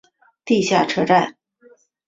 [0.45, 1.37] 地下车站。